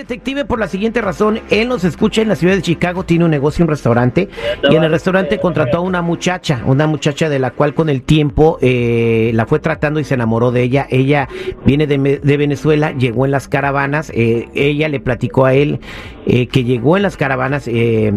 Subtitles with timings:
[0.00, 1.40] Detective por la siguiente razón.
[1.50, 4.28] Él nos escucha en la ciudad de Chicago, tiene un negocio, un restaurante,
[4.68, 8.02] y en el restaurante contrató a una muchacha, una muchacha de la cual con el
[8.02, 10.86] tiempo eh, la fue tratando y se enamoró de ella.
[10.90, 11.28] Ella
[11.64, 15.80] viene de, de Venezuela, llegó en las caravanas, eh, ella le platicó a él
[16.26, 18.12] eh, que llegó en las caravanas, eh,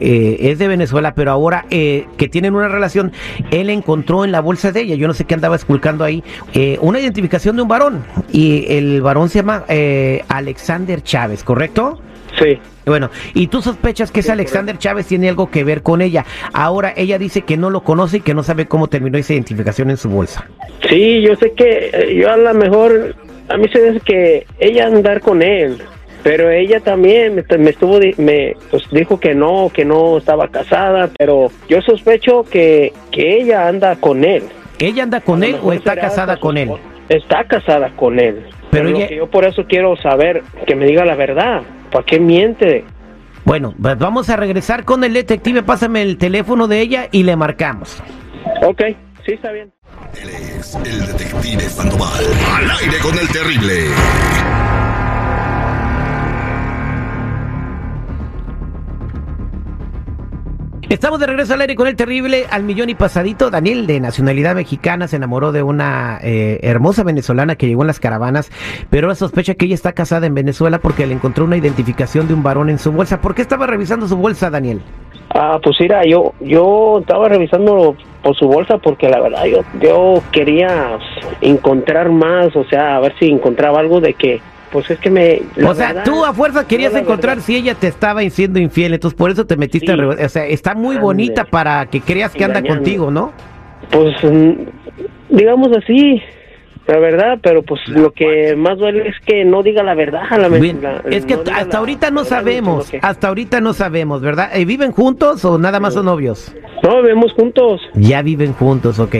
[0.00, 3.12] eh, es de Venezuela, pero ahora eh, que tienen una relación,
[3.50, 6.22] él encontró en la bolsa de ella, yo no sé qué andaba esculcando ahí,
[6.54, 12.00] eh, una identificación de un varón, y el varón se llama eh, Alexander Chávez, ¿correcto?
[12.38, 12.58] Sí.
[12.84, 16.24] Bueno, y tú sospechas que ese Alexander Chávez tiene algo que ver con ella.
[16.52, 19.90] Ahora ella dice que no lo conoce y que no sabe cómo terminó esa identificación
[19.90, 20.46] en su bolsa.
[20.88, 23.16] Sí, yo sé que yo a lo mejor,
[23.48, 25.78] a mí se hace que ella andar con él,
[26.26, 30.48] pero ella también me, me estuvo, di- me pues dijo que no, que no estaba
[30.48, 34.42] casada, pero yo sospecho que, que ella anda con él.
[34.80, 36.72] ¿Ella anda con él o está casada su con él?
[37.08, 38.40] Está casada con él.
[38.42, 41.62] Pero Pero, lo ella- que yo por eso quiero saber, que me diga la verdad.
[41.92, 42.82] ¿Para qué miente?
[43.44, 47.36] Bueno, pues vamos a regresar con el detective, pásame el teléfono de ella y le
[47.36, 48.02] marcamos.
[48.66, 48.82] Ok,
[49.24, 49.70] sí, está bien.
[50.20, 52.24] Él es el detective Sandoval.
[52.56, 53.84] Al aire con el terrible.
[60.88, 63.50] Estamos de regreso al aire con el terrible al millón y pasadito.
[63.50, 67.98] Daniel, de nacionalidad mexicana, se enamoró de una eh, hermosa venezolana que llegó en las
[67.98, 68.52] caravanas,
[68.88, 72.34] pero ahora sospecha que ella está casada en Venezuela porque le encontró una identificación de
[72.34, 73.20] un varón en su bolsa.
[73.20, 74.80] ¿Por qué estaba revisando su bolsa, Daniel?
[75.30, 80.22] Ah, pues mira, yo, yo estaba revisando por su bolsa porque la verdad yo, yo
[80.30, 81.00] quería
[81.40, 84.40] encontrar más, o sea, a ver si encontraba algo de que,
[84.76, 85.40] pues es que me...
[85.66, 87.46] o sea, verdad, tú a fuerza querías encontrar verdad.
[87.46, 89.98] si ella te estaba siendo infiel, entonces por eso te metiste Sí.
[89.98, 91.02] a O sea, está muy Ande.
[91.02, 93.32] bonita para que creas que anda contigo, ¿no?
[93.90, 94.50] Pues mm,
[95.30, 96.20] digamos así,
[96.86, 100.22] la verdad, pero pues lo que más duele es que no diga la verdad.
[100.38, 103.72] La, Bien, la- es que no hasta la- ahorita no sabemos, que- hasta ahorita no
[103.74, 104.50] sabemos, ¿verdad?
[104.54, 106.54] Eh, ¿Viven juntos o nada más son novios?
[106.82, 107.80] No, vivimos juntos.
[107.94, 109.16] Ya viven juntos, ok.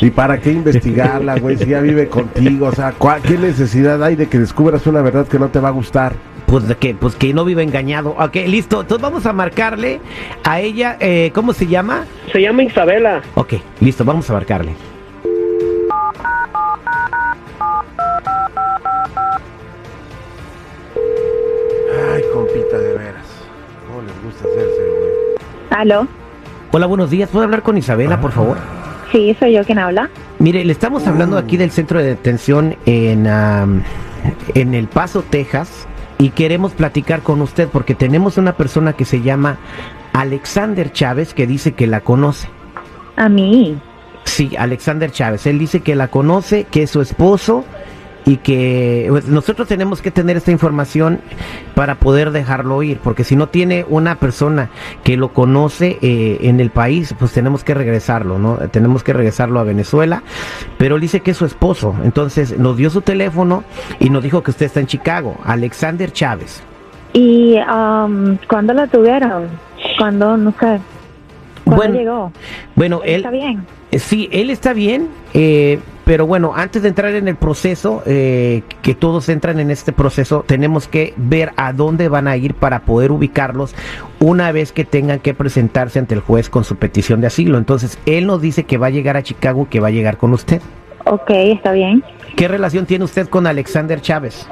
[0.00, 1.56] ¿Y para qué investigarla, güey?
[1.56, 5.26] Si ya vive contigo, o sea, ¿cuál- ¿qué necesidad hay de que descubras una verdad
[5.26, 6.12] que no te va a gustar?
[6.46, 8.16] Pues de que, pues que no vive engañado.
[8.18, 8.80] Ok, listo.
[8.80, 10.00] Entonces vamos a marcarle
[10.44, 12.04] a ella, eh, ¿cómo se llama?
[12.32, 13.20] Se llama Isabela.
[13.34, 14.72] Ok, listo, vamos a marcarle.
[22.32, 23.26] Compita, de veras.
[23.86, 25.10] ¿Cómo les gusta hacerse, güey?
[25.70, 26.06] ¿Aló?
[26.72, 27.28] Hola, buenos días.
[27.30, 28.58] ¿Puedo hablar con Isabela, por favor?
[29.12, 30.10] Sí, soy yo quien habla.
[30.38, 33.82] Mire, le estamos hablando aquí del centro de detención en, am,
[34.54, 35.86] en El Paso, Texas,
[36.18, 39.58] y queremos platicar con usted porque tenemos una persona que se llama
[40.12, 42.48] Alexander Chávez que dice que la conoce.
[43.16, 43.78] A mí.
[44.24, 45.46] Sí, Alexander Chávez.
[45.46, 47.64] Él dice que la conoce, que es su esposo
[48.28, 51.18] y que pues, nosotros tenemos que tener esta información
[51.74, 54.68] para poder dejarlo ir, porque si no tiene una persona
[55.02, 58.56] que lo conoce eh, en el país, pues tenemos que regresarlo, ¿no?
[58.70, 60.22] Tenemos que regresarlo a Venezuela,
[60.76, 63.64] pero él dice que es su esposo, entonces nos dio su teléfono
[63.98, 66.62] y nos dijo que usted está en Chicago, Alexander Chávez.
[67.14, 69.48] ¿Y um, cuándo la tuvieron?
[69.96, 70.80] ¿Cuándo, no sé?
[71.64, 72.32] ¿Cuándo Bueno, llegó?
[72.76, 73.16] Bueno, él...
[73.16, 73.64] ¿Está bien?
[73.90, 75.78] Eh, Sí, él está bien, eh,
[76.08, 80.42] pero bueno, antes de entrar en el proceso, eh, que todos entran en este proceso,
[80.46, 83.74] tenemos que ver a dónde van a ir para poder ubicarlos
[84.18, 87.58] una vez que tengan que presentarse ante el juez con su petición de asilo.
[87.58, 90.32] Entonces, él nos dice que va a llegar a Chicago, que va a llegar con
[90.32, 90.62] usted.
[91.04, 92.02] Ok, está bien.
[92.36, 94.48] ¿Qué relación tiene usted con Alexander Chávez?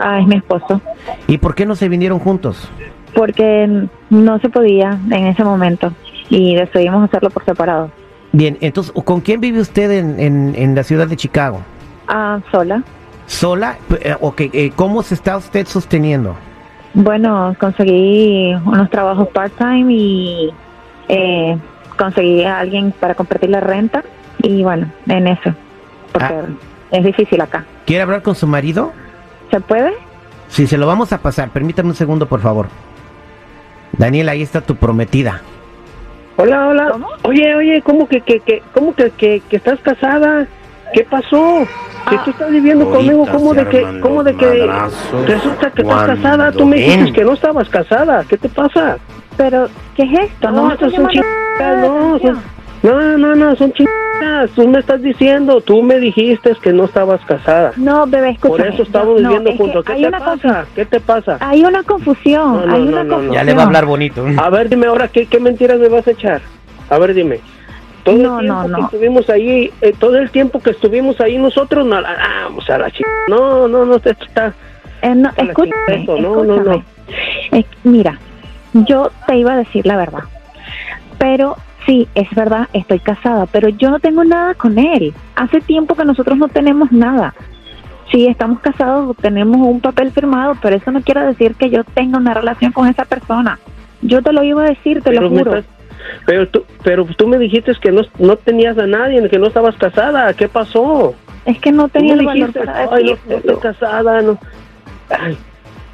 [0.00, 0.80] Ah, es mi esposo.
[1.28, 2.68] ¿Y por qué no se vinieron juntos?
[3.14, 5.92] Porque no se podía en ese momento
[6.28, 7.92] y decidimos hacerlo por separado.
[8.36, 11.60] Bien, entonces, ¿con quién vive usted en, en- en la ciudad de Chicago?
[12.08, 12.82] Ah, sola.
[13.26, 13.76] ¿Sola?
[14.00, 16.34] Eh, ok, eh, ¿cómo se está usted sosteniendo?
[16.94, 20.50] Bueno, conseguí unos trabajos part-time y
[21.08, 21.56] eh,
[21.96, 24.02] conseguí a alguien para compartir la renta
[24.42, 25.54] y bueno, en eso.
[26.10, 26.44] Porque Ah.
[26.90, 27.64] es difícil acá.
[27.86, 28.90] ¿Quiere hablar con su marido?
[29.52, 29.92] ¿Se puede?
[30.48, 31.50] Sí, se lo vamos a pasar.
[31.50, 32.66] Permítame un segundo, por favor.
[33.96, 35.40] Daniel, ahí está tu prometida.
[36.36, 36.98] Hola, hola.
[37.22, 40.46] Oye, oye, ¿cómo que, que, que, cómo que, que, que estás casada?
[40.92, 41.66] ¿Qué pasó?
[42.10, 44.68] Si tú estás viviendo Ahorita conmigo, ¿cómo de que, cómo de que
[45.26, 46.52] resulta que estás casada?
[46.52, 48.24] Tú me dijiste que no estabas casada.
[48.28, 48.98] ¿Qué te pasa?
[49.36, 50.50] Pero, ¿qué es esto?
[50.50, 51.24] No, esas estás chingadas,
[51.58, 52.18] la no,
[52.92, 54.50] no, no, no, son chingadas.
[54.54, 57.72] Tú me estás diciendo, tú me dijiste que no estabas casada.
[57.76, 58.58] No, bebé, escúchame.
[58.64, 59.84] Por eso estamos Yo- no, viviendo es que juntos.
[59.84, 60.36] ¿Qué hay te una pasa?
[60.64, 61.36] confu- ¿Qué te pasa?
[61.40, 63.08] Hay una confusión, No, no, hay no, una no, no.
[63.16, 63.34] confusión.
[63.34, 64.24] Ya le va a hablar bonito.
[64.36, 66.42] A ver, dime ahora, ¿qué, qué mentiras me vas a echar?
[66.90, 67.40] A ver, dime.
[68.04, 68.76] Todo No, el tiempo no, no.
[68.76, 72.78] que estuvimos ahí, eh, todo el tiempo que estuvimos ahí nosotros, no, la- vamos a
[72.78, 73.08] la chica.
[73.28, 74.52] No, no, no, esto está.
[75.00, 76.84] Eh, no, escúchame, eso, no, no.
[77.52, 78.18] Eh, mira,
[78.74, 80.24] yo te iba a decir la verdad,
[81.18, 85.12] pero sí, es verdad, estoy casada, pero yo no tengo nada con él.
[85.36, 87.34] Hace tiempo que nosotros no tenemos nada.
[88.10, 92.18] Sí, estamos casados, tenemos un papel firmado, pero eso no quiere decir que yo tenga
[92.18, 93.58] una relación con esa persona.
[94.02, 95.56] Yo te lo iba a decir, te Pero, lo juro.
[95.56, 95.72] estás-
[96.26, 99.74] pero, tú, pero tú me dijiste que no, no tenías a nadie, que no estabas
[99.76, 100.34] casada.
[100.34, 101.14] ¿Qué pasó?
[101.46, 103.38] Es que no tenía el valor dijiste, para ay, no, no decírtelo.
[103.54, 104.38] estoy casada, no.
[105.08, 105.38] Ay,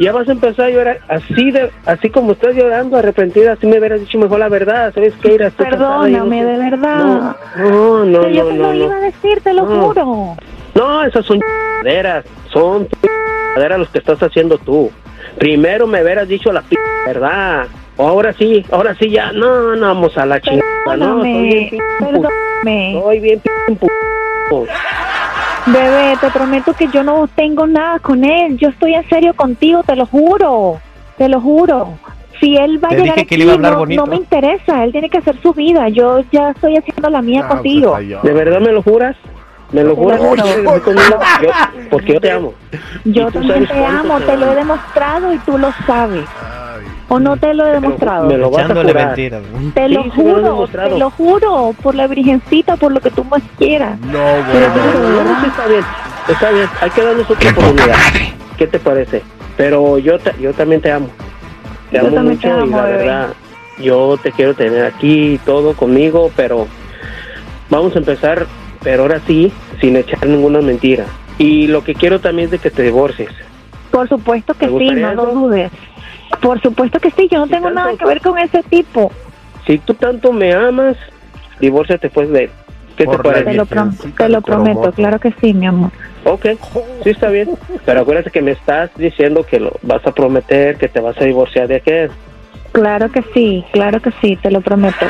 [0.00, 3.78] ya vas a empezar a llorar así de, así como estás llorando arrepentida, así me
[3.78, 5.36] hubieras dicho mejor la verdad, ¿sabes qué?
[5.36, 7.36] Casada, yo no Perdóname, sé- de verdad.
[7.56, 8.84] No, no, Pero yo no, te no, lo no.
[8.86, 9.82] iba a decir, te lo No.
[9.88, 10.36] juro.
[10.74, 14.90] No, esas son chingaderas, son chingaderas los que estás haciendo tú.
[15.38, 16.76] Primero me hubieras dicho la p
[17.06, 17.66] verdad.
[17.98, 20.64] Ahora sí, ahora sí ya, no, no, vamos a la chingada,
[20.96, 22.96] no, estoy bien Perdóname, p perdóname.
[22.98, 23.50] estoy bien p
[25.66, 28.56] Bebé, te prometo que yo no tengo nada con él.
[28.58, 30.80] Yo estoy en serio contigo, te lo juro.
[31.18, 31.98] Te lo juro.
[32.40, 34.82] Si él va a llegar aquí, le iba a hablar no, no me interesa.
[34.84, 35.88] Él tiene que hacer su vida.
[35.90, 37.92] Yo ya estoy haciendo la mía Ah, contigo.
[37.92, 38.22] pues.
[38.22, 39.14] ¿De verdad me lo juras?
[39.72, 40.16] ¿Me lo juro.
[40.16, 41.18] ¿Quieres regresar conmigo?
[41.42, 41.50] Yo-
[41.90, 42.54] porque yo te amo.
[43.04, 46.24] Yo también te amo, te te lo he demostrado y tú lo sabes.
[47.12, 48.28] ¿O no te lo he demostrado?
[48.28, 49.42] me lo vas a Echándole mentiras.
[49.74, 53.42] Te lo Sí, juro, te lo juro, por la virgencita, por lo que tú más
[53.58, 53.98] quieras.
[54.00, 54.12] No,
[54.52, 55.84] Pero lo juro, No, está bien,
[56.28, 57.96] está bien, hay que darnos otra oportunidad.
[58.56, 59.22] ¿Qué te parece?
[59.56, 61.08] Pero yo, ta- yo también te amo.
[61.90, 62.96] Te Yo amo también mucho te y la bebé.
[62.98, 63.28] verdad,
[63.78, 66.68] yo te quiero tener aquí y todo conmigo, pero
[67.70, 68.46] vamos a empezar,
[68.84, 71.06] pero ahora sí, sin echar ninguna mentira.
[71.38, 73.30] Y lo que quiero también es de que te divorcies.
[73.90, 75.72] Por supuesto que ¿Te sí, no lo dudes.
[76.40, 79.12] Por supuesto que sí, yo no Si tengo tanto- nada que ver con ese tipo.
[79.66, 80.96] Si tú tanto me amas,
[81.60, 82.50] divórciate pues de él.
[82.96, 83.44] ¿Qué te parece?
[83.44, 85.90] Te lo, prom- te lo prometo, claro que sí, mi amor.
[86.24, 86.46] Ok,
[87.02, 87.48] sí está bien.
[87.86, 91.24] Pero acuérdate que me estás diciendo que lo vas a prometer, que te vas a
[91.24, 92.10] divorciar de aquel.
[92.72, 95.06] Claro que sí, claro que sí, te lo prometo.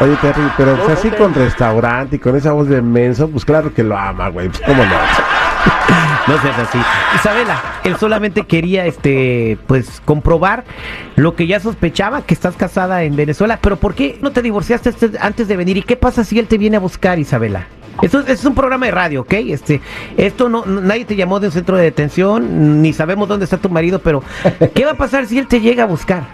[0.00, 3.72] Oye, Terry, pero No, así con restaurante y con esa voz de menso, pues claro
[3.74, 4.48] que lo ama, güey.
[4.48, 4.94] Pues cómo no.
[6.26, 6.78] No seas así.
[7.16, 10.64] Isabela, él solamente quería este pues comprobar
[11.16, 14.94] lo que ya sospechaba que estás casada en Venezuela, pero ¿por qué no te divorciaste
[15.20, 15.76] antes de venir?
[15.76, 17.66] ¿Y qué pasa si él te viene a buscar, Isabela?
[18.00, 19.34] Esto es, es un programa de radio, ¿ok?
[19.34, 19.80] Este,
[20.16, 23.68] esto no, nadie te llamó de un centro de detención, ni sabemos dónde está tu
[23.68, 24.22] marido, pero
[24.74, 26.24] ¿qué va a pasar si él te llega a buscar?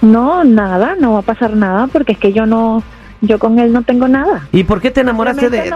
[0.00, 2.82] No, nada, no va a pasar nada porque es que yo no,
[3.20, 4.48] yo con él no tengo nada.
[4.52, 5.72] ¿Y por qué te enamoraste de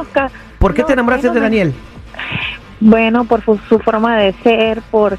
[0.59, 1.75] ¿Por qué no, te enamoraste de Daniel?
[2.81, 5.19] Bueno, por su, forma de ser, por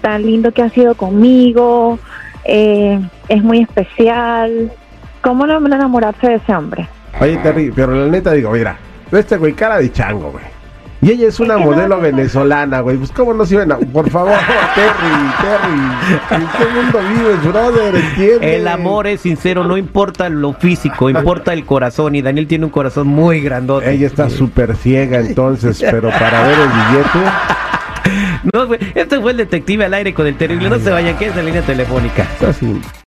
[0.00, 1.98] tan lindo que ha sido conmigo,
[2.44, 4.72] eh, es muy especial.
[5.22, 6.88] ¿Cómo no enamorarse de ese hombre?
[7.20, 8.78] Oye, Terry, pero la neta digo, mira,
[9.12, 10.44] este güey, cara de chango, güey.
[11.02, 12.98] Y ella es una modelo no, venezolana, güey.
[12.98, 13.78] Pues cómo no se iban a...
[13.78, 14.34] Por favor,
[14.74, 16.42] Terry, Terry.
[16.42, 17.94] ¿En qué mundo vives, brother?
[17.94, 18.42] ¿Entiendes?
[18.42, 22.14] El amor es sincero, no importa lo físico, importa el corazón.
[22.14, 23.90] Y Daniel tiene un corazón muy grandote.
[23.90, 27.18] Ella está súper ciega entonces, pero para ver el billete...
[28.52, 30.68] No, güey, este fue el detective al aire con el terrible.
[30.68, 32.22] No se vayan, que es la línea telefónica.
[32.22, 32.80] Está así.